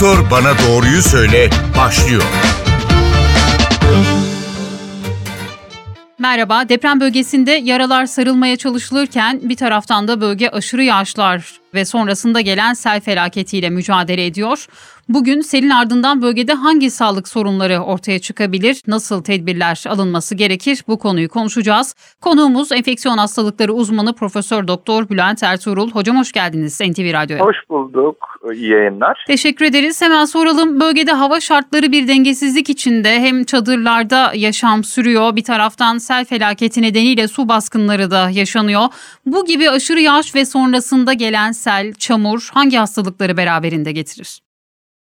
[0.00, 2.22] Doktor Bana Doğruyu Söyle başlıyor.
[6.18, 12.72] Merhaba, deprem bölgesinde yaralar sarılmaya çalışılırken bir taraftan da bölge aşırı yağışlar ve sonrasında gelen
[12.72, 14.66] sel felaketiyle mücadele ediyor.
[15.08, 21.28] Bugün selin ardından bölgede hangi sağlık sorunları ortaya çıkabilir, nasıl tedbirler alınması gerekir bu konuyu
[21.28, 21.94] konuşacağız.
[22.20, 25.90] Konuğumuz enfeksiyon hastalıkları uzmanı Profesör Doktor Bülent Ertuğrul.
[25.90, 27.44] Hocam hoş geldiniz NTV Radyo'ya.
[27.44, 28.16] Hoş bulduk.
[28.54, 29.24] İyi yayınlar.
[29.26, 30.02] Teşekkür ederiz.
[30.02, 30.80] Hemen soralım.
[30.80, 37.28] Bölgede hava şartları bir dengesizlik içinde hem çadırlarda yaşam sürüyor bir taraftan sel felaketi nedeniyle
[37.28, 38.82] su baskınları da yaşanıyor.
[39.26, 44.40] Bu gibi aşırı yağış ve sonrasında gelen sel, çamur hangi hastalıkları beraberinde getirir?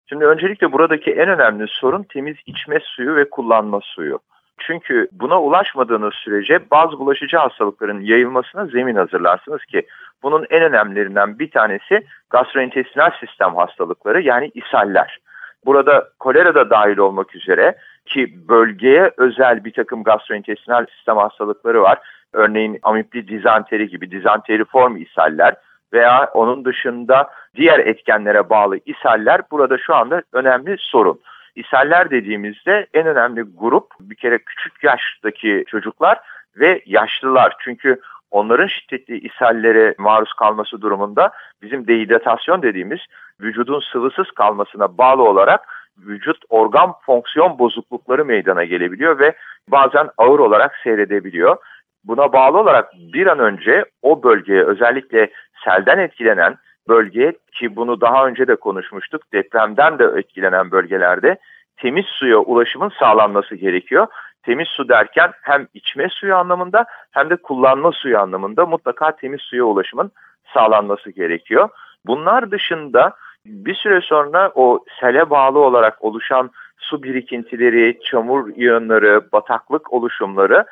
[0.07, 4.19] Şimdi öncelikle buradaki en önemli sorun temiz içme suyu ve kullanma suyu.
[4.59, 9.87] Çünkü buna ulaşmadığınız sürece bazı bulaşıcı hastalıkların yayılmasına zemin hazırlarsınız ki
[10.23, 15.19] bunun en önemlilerinden bir tanesi gastrointestinal sistem hastalıkları yani ishaller.
[15.67, 17.77] Burada kolera da dahil olmak üzere
[18.07, 21.99] ki bölgeye özel bir takım gastrointestinal sistem hastalıkları var.
[22.33, 25.55] Örneğin amipli dizanteri gibi dizanteriform ishaller
[25.95, 31.21] veya onun dışında diğer etkenlere bağlı ishaller burada şu anda önemli sorun.
[31.55, 36.21] İshaller dediğimizde en önemli grup bir kere küçük yaştaki çocuklar
[36.57, 37.57] ve yaşlılar.
[37.61, 41.31] Çünkü onların şiddetli ishallere maruz kalması durumunda
[41.63, 43.01] bizim dehidratasyon dediğimiz
[43.41, 45.61] vücudun sıvısız kalmasına bağlı olarak
[45.99, 49.35] vücut organ fonksiyon bozuklukları meydana gelebiliyor ve
[49.69, 51.57] bazen ağır olarak seyredebiliyor.
[52.05, 55.31] Buna bağlı olarak bir an önce o bölgeye özellikle
[55.65, 56.57] selden etkilenen
[56.89, 61.39] bölgeye ki bunu daha önce de konuşmuştuk depremden de etkilenen bölgelerde
[61.77, 64.07] temiz suya ulaşımın sağlanması gerekiyor.
[64.43, 69.65] Temiz su derken hem içme suyu anlamında hem de kullanma suyu anlamında mutlaka temiz suya
[69.65, 70.11] ulaşımın
[70.55, 71.69] sağlanması gerekiyor.
[72.07, 73.17] Bunlar dışında
[73.47, 80.65] bir süre sonra o sele bağlı olarak oluşan su birikintileri, çamur yığınları, bataklık oluşumları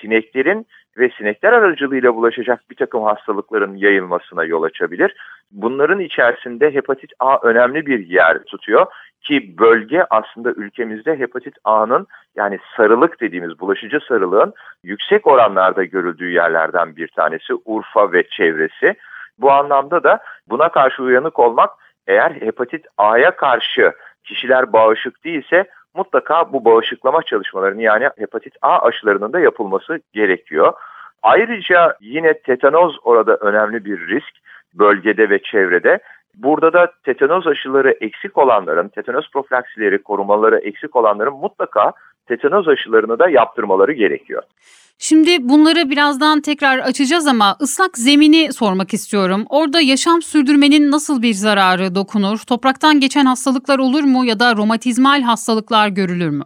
[0.00, 0.66] sineklerin
[0.98, 5.14] ve sinekler aracılığıyla bulaşacak bir takım hastalıkların yayılmasına yol açabilir.
[5.50, 8.86] Bunların içerisinde hepatit A önemli bir yer tutuyor
[9.22, 12.06] ki bölge aslında ülkemizde hepatit A'nın
[12.36, 14.52] yani sarılık dediğimiz bulaşıcı sarılığın
[14.84, 18.94] yüksek oranlarda görüldüğü yerlerden bir tanesi Urfa ve çevresi.
[19.38, 20.18] Bu anlamda da
[20.48, 21.70] buna karşı uyanık olmak
[22.06, 23.92] eğer hepatit A'ya karşı
[24.24, 25.64] kişiler bağışık değilse
[25.94, 30.72] mutlaka bu bağışıklama çalışmalarının yani hepatit A aşılarının da yapılması gerekiyor.
[31.22, 34.34] Ayrıca yine tetanoz orada önemli bir risk
[34.74, 35.98] bölgede ve çevrede.
[36.34, 41.92] Burada da tetanoz aşıları eksik olanların, tetanoz profilaksileri, korumaları eksik olanların mutlaka
[42.26, 44.42] tetanoz aşılarını da yaptırmaları gerekiyor.
[45.02, 49.44] Şimdi bunları birazdan tekrar açacağız ama ıslak zemini sormak istiyorum.
[49.50, 52.38] Orada yaşam sürdürmenin nasıl bir zararı dokunur?
[52.48, 56.44] Topraktan geçen hastalıklar olur mu ya da romatizmal hastalıklar görülür mü?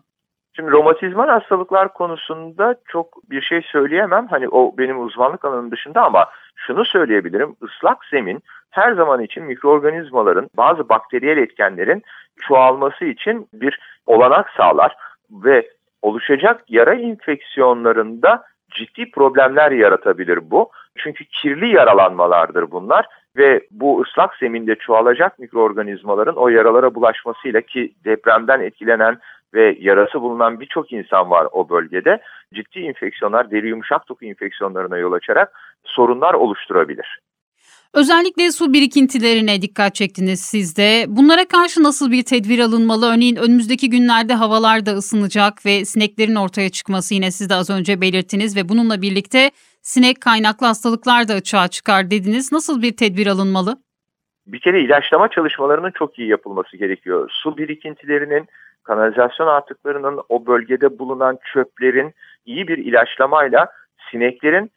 [0.56, 4.26] Şimdi romatizmal hastalıklar konusunda çok bir şey söyleyemem.
[4.30, 6.26] Hani o benim uzmanlık alanım dışında ama
[6.56, 7.56] şunu söyleyebilirim.
[7.68, 12.02] Islak zemin her zaman için mikroorganizmaların bazı bakteriyel etkenlerin
[12.48, 14.96] çoğalması için bir olanak sağlar
[15.30, 15.68] ve
[16.04, 20.70] oluşacak yara infeksiyonlarında ciddi problemler yaratabilir bu.
[20.96, 23.06] Çünkü kirli yaralanmalardır bunlar
[23.36, 29.18] ve bu ıslak zeminde çoğalacak mikroorganizmaların o yaralara bulaşmasıyla ki depremden etkilenen
[29.54, 32.20] ve yarası bulunan birçok insan var o bölgede.
[32.54, 35.52] Ciddi infeksiyonlar, deri yumuşak doku infeksiyonlarına yol açarak
[35.84, 37.20] sorunlar oluşturabilir.
[37.94, 41.04] Özellikle su birikintilerine dikkat çektiniz siz de.
[41.08, 43.12] Bunlara karşı nasıl bir tedbir alınmalı?
[43.14, 48.00] Örneğin önümüzdeki günlerde havalar da ısınacak ve sineklerin ortaya çıkması yine siz de az önce
[48.00, 49.50] belirttiniz ve bununla birlikte
[49.82, 52.52] sinek kaynaklı hastalıklar da açığa çıkar dediniz.
[52.52, 53.76] Nasıl bir tedbir alınmalı?
[54.46, 57.30] Bir kere ilaçlama çalışmalarının çok iyi yapılması gerekiyor.
[57.32, 58.48] Su birikintilerinin,
[58.82, 62.14] kanalizasyon atıklarının, o bölgede bulunan çöplerin
[62.46, 63.66] iyi bir ilaçlamayla
[64.10, 64.70] sineklerin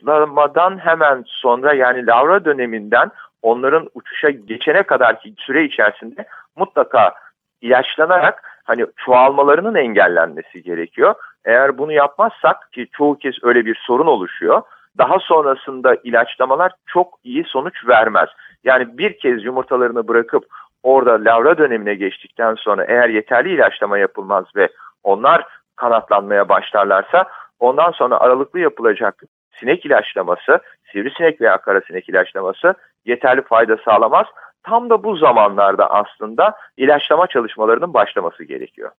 [0.00, 3.10] yumurtlamadan hemen sonra yani lavra döneminden
[3.42, 6.24] onların uçuşa geçene kadarki süre içerisinde
[6.56, 7.14] mutlaka
[7.60, 11.14] ilaçlanarak hani çoğalmalarının engellenmesi gerekiyor.
[11.44, 14.62] Eğer bunu yapmazsak ki çoğu kez öyle bir sorun oluşuyor.
[14.98, 18.28] Daha sonrasında ilaçlamalar çok iyi sonuç vermez.
[18.64, 20.44] Yani bir kez yumurtalarını bırakıp
[20.82, 24.68] orada lavra dönemine geçtikten sonra eğer yeterli ilaçlama yapılmaz ve
[25.02, 25.44] onlar
[25.76, 27.24] kanatlanmaya başlarlarsa
[27.60, 29.22] ondan sonra aralıklı yapılacak
[29.60, 30.60] sinek ilaçlaması,
[30.92, 32.74] sivrisinek veya karasinek ilaçlaması
[33.04, 34.26] yeterli fayda sağlamaz.
[34.62, 38.90] Tam da bu zamanlarda aslında ilaçlama çalışmalarının başlaması gerekiyor.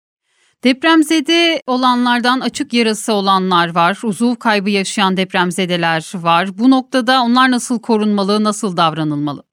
[0.64, 3.98] Depremzede olanlardan açık yarası olanlar var.
[4.04, 6.48] Uzuv kaybı yaşayan depremzedeler var.
[6.60, 9.44] Bu noktada onlar nasıl korunmalı, nasıl davranılmalı?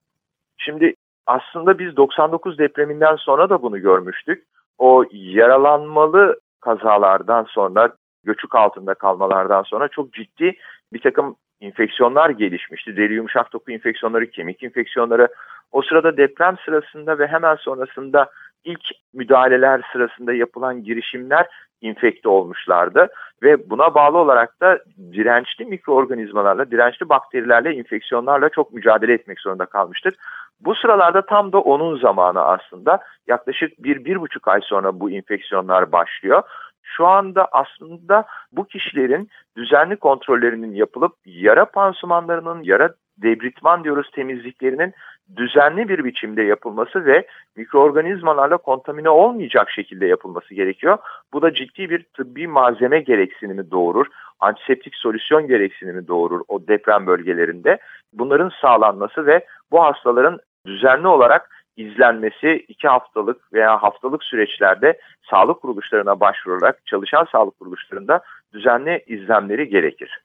[0.58, 0.94] Şimdi
[1.26, 4.44] aslında biz 99 depreminden sonra da bunu görmüştük.
[4.78, 7.92] O yaralanmalı kazalardan sonra,
[8.24, 10.56] göçük altında kalmalardan sonra çok ciddi
[10.92, 12.96] bir takım infeksiyonlar gelişmişti.
[12.96, 15.28] Deri yumuşak doku infeksiyonları, kemik infeksiyonları.
[15.72, 18.30] O sırada deprem sırasında ve hemen sonrasında
[18.64, 18.80] ilk
[19.14, 21.46] müdahaleler sırasında yapılan girişimler
[21.80, 23.08] infekte olmuşlardı
[23.42, 24.78] ve buna bağlı olarak da
[25.12, 30.14] dirençli mikroorganizmalarla, dirençli bakterilerle, infeksiyonlarla çok mücadele etmek zorunda kalmıştık.
[30.60, 32.98] Bu sıralarda tam da onun zamanı aslında.
[33.26, 36.42] Yaklaşık bir, bir buçuk ay sonra bu infeksiyonlar başlıyor.
[36.96, 44.94] Şu anda aslında bu kişilerin düzenli kontrollerinin yapılıp yara pansumanlarının, yara debritman diyoruz temizliklerinin
[45.36, 47.26] düzenli bir biçimde yapılması ve
[47.56, 50.98] mikroorganizmalarla kontamine olmayacak şekilde yapılması gerekiyor.
[51.32, 54.06] Bu da ciddi bir tıbbi malzeme gereksinimi doğurur.
[54.40, 57.78] Antiseptik solüsyon gereksinimi doğurur o deprem bölgelerinde.
[58.12, 64.98] Bunların sağlanması ve bu hastaların düzenli olarak izlenmesi iki haftalık veya haftalık süreçlerde
[65.30, 68.20] sağlık kuruluşlarına başvurarak çalışan sağlık kuruluşlarında
[68.52, 70.22] düzenli izlemleri gerekir.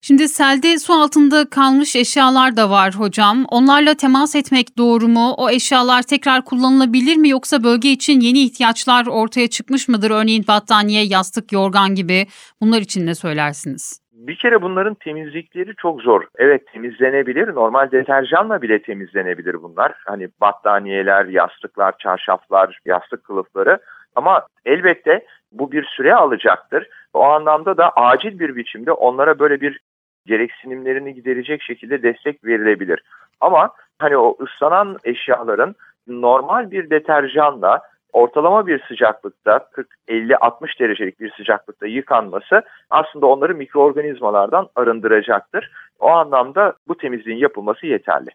[0.00, 3.44] Şimdi selde su altında kalmış eşyalar da var hocam.
[3.50, 5.34] Onlarla temas etmek doğru mu?
[5.38, 10.10] O eşyalar tekrar kullanılabilir mi yoksa bölge için yeni ihtiyaçlar ortaya çıkmış mıdır?
[10.10, 12.26] Örneğin battaniye, yastık, yorgan gibi.
[12.60, 14.03] Bunlar için ne söylersiniz?
[14.26, 16.24] Bir kere bunların temizlikleri çok zor.
[16.36, 17.54] Evet temizlenebilir.
[17.54, 19.92] Normal deterjanla bile temizlenebilir bunlar.
[20.06, 23.78] Hani battaniyeler, yastıklar, çarşaflar, yastık kılıfları.
[24.14, 26.88] Ama elbette bu bir süre alacaktır.
[27.14, 29.80] O anlamda da acil bir biçimde onlara böyle bir
[30.26, 33.02] gereksinimlerini giderecek şekilde destek verilebilir.
[33.40, 35.74] Ama hani o ıslanan eşyaların
[36.06, 37.80] normal bir deterjanla
[38.14, 39.68] ortalama bir sıcaklıkta
[40.08, 45.70] 40-50-60 derecelik bir sıcaklıkta yıkanması aslında onları mikroorganizmalardan arındıracaktır.
[45.98, 48.30] O anlamda bu temizliğin yapılması yeterli.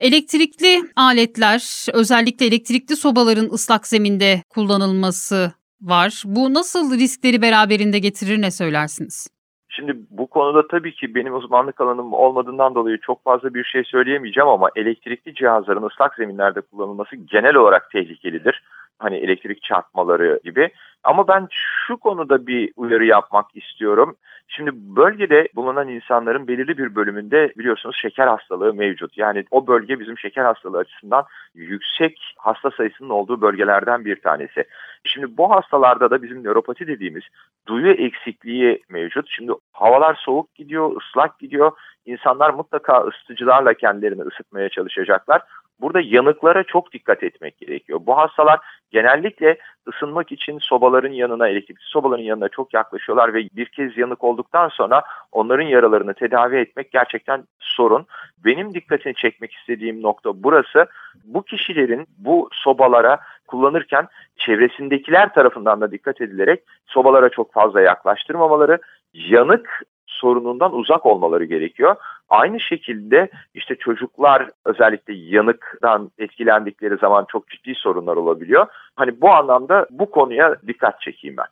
[0.00, 6.22] Elektrikli aletler, özellikle elektrikli sobaların ıslak zeminde kullanılması var.
[6.26, 9.34] Bu nasıl riskleri beraberinde getirir ne söylersiniz?
[9.76, 14.48] Şimdi bu konuda tabii ki benim uzmanlık alanım olmadığından dolayı çok fazla bir şey söyleyemeyeceğim
[14.48, 18.62] ama elektrikli cihazların ıslak zeminlerde kullanılması genel olarak tehlikelidir.
[19.04, 20.70] Hani elektrik çarpmaları gibi.
[21.04, 21.48] Ama ben
[21.86, 24.16] şu konuda bir uyarı yapmak istiyorum.
[24.48, 29.18] Şimdi bölgede bulunan insanların belirli bir bölümünde biliyorsunuz şeker hastalığı mevcut.
[29.18, 31.24] Yani o bölge bizim şeker hastalığı açısından
[31.54, 34.64] yüksek hasta sayısının olduğu bölgelerden bir tanesi.
[35.04, 37.22] Şimdi bu hastalarda da bizim nöropati dediğimiz
[37.66, 39.26] duyu eksikliği mevcut.
[39.28, 41.72] Şimdi havalar soğuk gidiyor, ıslak gidiyor.
[42.06, 45.42] İnsanlar mutlaka ısıtıcılarla kendilerini ısıtmaya çalışacaklar.
[45.80, 48.00] Burada yanıklara çok dikkat etmek gerekiyor.
[48.06, 48.60] Bu hastalar
[48.90, 54.68] genellikle ısınmak için sobaların yanına, elektrikli sobaların yanına çok yaklaşıyorlar ve bir kez yanık olduktan
[54.68, 58.06] sonra onların yaralarını tedavi etmek gerçekten sorun.
[58.44, 60.86] Benim dikkatini çekmek istediğim nokta burası.
[61.24, 68.78] Bu kişilerin bu sobalara kullanırken çevresindekiler tarafından da dikkat edilerek sobalara çok fazla yaklaştırmamaları,
[69.14, 69.82] yanık
[70.24, 71.96] sorunundan uzak olmaları gerekiyor.
[72.28, 78.66] Aynı şekilde işte çocuklar özellikle yanıktan etkilendikleri zaman çok ciddi sorunlar olabiliyor.
[78.96, 81.46] Hani bu anlamda bu konuya dikkat çekeyim ben.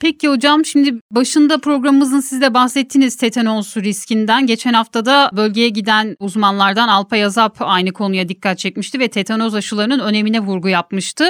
[0.00, 6.88] Peki hocam şimdi başında programımızın siz de bahsettiğiniz tetanos riskinden geçen haftada bölgeye giden uzmanlardan
[6.88, 11.24] Alpay Azap aynı konuya dikkat çekmişti ve tetanoz aşılarının önemine vurgu yapmıştı.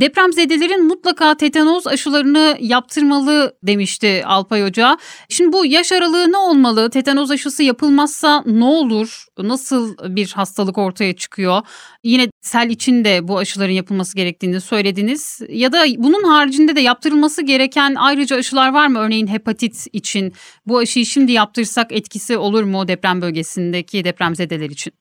[0.00, 4.98] Depremzedelerin mutlaka tetanoz aşılarını yaptırmalı demişti Alpay Hoca.
[5.28, 6.90] Şimdi bu yaş aralığı ne olmalı?
[6.90, 9.26] Tetanoz aşısı yapılmazsa ne olur?
[9.38, 11.62] Nasıl bir hastalık ortaya çıkıyor?
[12.04, 15.40] Yine sel için de bu aşıların yapılması gerektiğini söylediniz.
[15.48, 18.98] Ya da bunun haricinde de yaptırılması gereken ayrıca aşılar var mı?
[18.98, 20.32] Örneğin hepatit için
[20.66, 24.92] bu aşıyı şimdi yaptırsak etkisi olur mu deprem bölgesindeki depremzedeler için?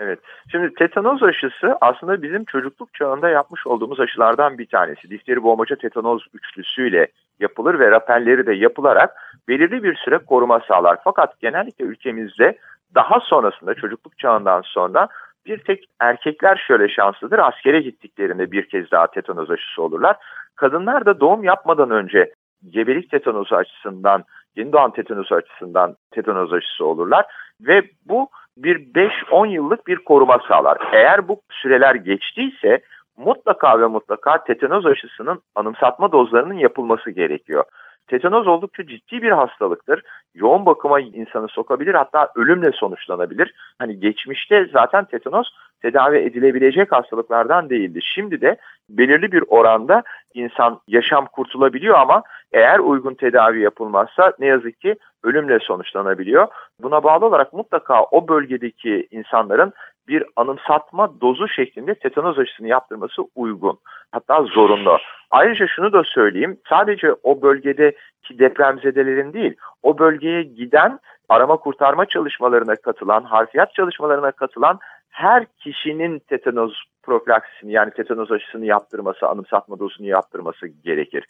[0.00, 0.18] Evet.
[0.50, 5.10] Şimdi tetanoz aşısı aslında bizim çocukluk çağında yapmış olduğumuz aşılardan bir tanesi.
[5.10, 7.06] Difteri boğmaca tetanoz üçlüsüyle
[7.40, 9.10] yapılır ve rapelleri de yapılarak
[9.48, 10.98] belirli bir süre koruma sağlar.
[11.04, 12.58] Fakat genellikle ülkemizde
[12.94, 15.08] daha sonrasında çocukluk çağından sonra
[15.46, 17.38] bir tek erkekler şöyle şanslıdır.
[17.38, 20.16] Askere gittiklerinde bir kez daha tetanoz aşısı olurlar.
[20.56, 22.32] Kadınlar da doğum yapmadan önce
[22.70, 24.24] gebelik tetanozu açısından,
[24.56, 27.26] yeni doğan tetanozu açısından tetanoz aşısı olurlar.
[27.60, 30.78] Ve bu bir 5-10 yıllık bir koruma sağlar.
[30.92, 32.80] Eğer bu süreler geçtiyse
[33.16, 37.64] mutlaka ve mutlaka tetanoz aşısının anımsatma dozlarının yapılması gerekiyor.
[38.06, 40.02] Tetanoz oldukça ciddi bir hastalıktır.
[40.34, 43.54] Yoğun bakıma insanı sokabilir hatta ölümle sonuçlanabilir.
[43.78, 45.54] Hani geçmişte zaten tetanoz
[45.84, 47.98] tedavi edilebilecek hastalıklardan değildi.
[48.02, 48.56] Şimdi de
[48.88, 50.02] belirli bir oranda
[50.34, 52.22] insan yaşam kurtulabiliyor ama
[52.52, 56.48] eğer uygun tedavi yapılmazsa ne yazık ki ölümle sonuçlanabiliyor.
[56.82, 59.72] Buna bağlı olarak mutlaka o bölgedeki insanların
[60.08, 63.78] bir anımsatma dozu şeklinde tetanoz aşısını yaptırması uygun.
[64.12, 64.98] Hatta zorunlu.
[65.30, 66.58] Ayrıca şunu da söyleyeyim.
[66.68, 70.98] Sadece o bölgedeki depremzedelerin değil, o bölgeye giden
[71.28, 74.78] arama kurtarma çalışmalarına katılan, harfiyat çalışmalarına katılan
[75.14, 81.24] her kişinin tetanoz profilaksisini yani tetanoz aşısını yaptırması, anımsatma dozunu yaptırması gerekir.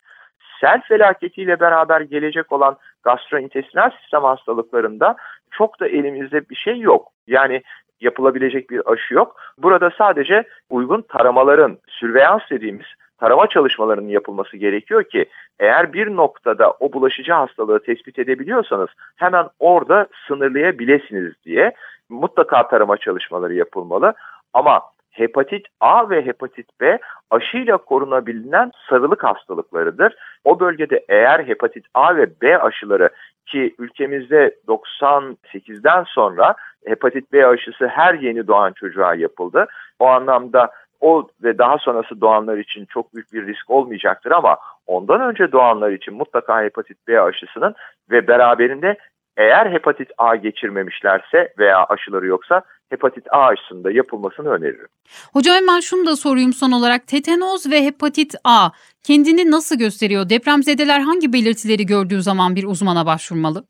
[0.60, 5.16] Sel felaketiyle beraber gelecek olan gastrointestinal sistem hastalıklarında
[5.50, 7.08] çok da elimizde bir şey yok.
[7.26, 7.62] Yani
[8.00, 9.36] yapılabilecek bir aşı yok.
[9.58, 12.86] Burada sadece uygun taramaların, sürveyans dediğimiz
[13.24, 15.26] tarama çalışmalarının yapılması gerekiyor ki
[15.58, 21.72] eğer bir noktada o bulaşıcı hastalığı tespit edebiliyorsanız hemen orada sınırlayabilirsiniz diye
[22.08, 24.14] mutlaka tarama çalışmaları yapılmalı.
[24.52, 26.98] Ama hepatit A ve hepatit B
[27.30, 30.14] aşıyla korunabilen sarılık hastalıklarıdır.
[30.44, 33.10] O bölgede eğer hepatit A ve B aşıları
[33.46, 36.54] ki ülkemizde 98'den sonra
[36.86, 39.66] hepatit B aşısı her yeni doğan çocuğa yapıldı.
[39.98, 40.70] O anlamda
[41.04, 44.56] o ve daha sonrası doğanlar için çok büyük bir risk olmayacaktır ama
[44.86, 47.74] ondan önce doğanlar için mutlaka hepatit B aşısının
[48.10, 48.96] ve beraberinde
[49.36, 54.88] eğer hepatit A geçirmemişlerse veya aşıları yoksa hepatit A aşısında yapılmasını öneririm.
[55.32, 57.06] Hocam hemen şunu da sorayım son olarak.
[57.06, 58.68] Tetanoz ve hepatit A
[59.02, 60.28] kendini nasıl gösteriyor?
[60.28, 63.64] Depremzedeler hangi belirtileri gördüğü zaman bir uzmana başvurmalı?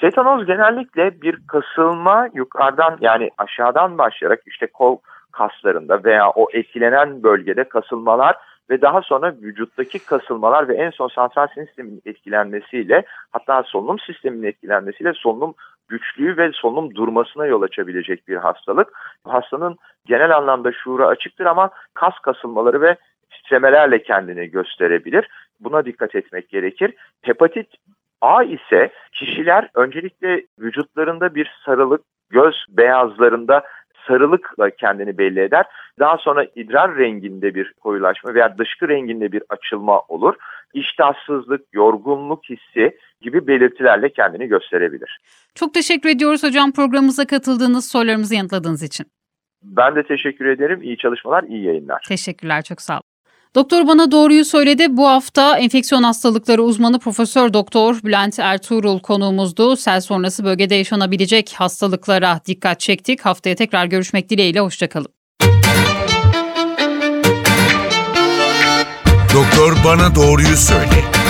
[0.00, 4.98] Tetanoz genellikle bir kasılma yukarıdan yani aşağıdan başlayarak işte kol
[5.32, 8.36] kaslarında veya o etkilenen bölgede kasılmalar
[8.70, 14.46] ve daha sonra vücuttaki kasılmalar ve en son santral sinir sisteminin etkilenmesiyle hatta solunum sisteminin
[14.46, 15.54] etkilenmesiyle solunum
[15.88, 18.88] güçlüğü ve solunum durmasına yol açabilecek bir hastalık.
[19.24, 22.96] Hastanın genel anlamda şuuru açıktır ama kas kasılmaları ve
[23.30, 25.28] titremelerle kendini gösterebilir.
[25.60, 26.94] Buna dikkat etmek gerekir.
[27.22, 27.68] Hepatit
[28.20, 33.62] A ise kişiler öncelikle vücutlarında bir sarılık, göz beyazlarında
[34.06, 35.66] sarılıkla kendini belli eder.
[35.98, 40.34] Daha sonra idrar renginde bir koyulaşma veya dışkı renginde bir açılma olur.
[40.74, 45.18] İştahsızlık, yorgunluk hissi gibi belirtilerle kendini gösterebilir.
[45.54, 49.06] Çok teşekkür ediyoruz hocam programımıza katıldığınız sorularımızı yanıtladığınız için.
[49.62, 50.82] Ben de teşekkür ederim.
[50.82, 52.02] İyi çalışmalar, iyi yayınlar.
[52.08, 53.11] Teşekkürler, çok sağ olun.
[53.54, 54.96] Doktor bana doğruyu söyledi.
[54.96, 59.76] Bu hafta enfeksiyon hastalıkları uzmanı Profesör Doktor Bülent Ertuğrul konuğumuzdu.
[59.76, 63.20] Sel sonrası bölgede yaşanabilecek hastalıklara dikkat çektik.
[63.20, 65.08] Haftaya tekrar görüşmek dileğiyle hoşçakalın.
[69.34, 71.21] Doktor bana doğruyu söyle.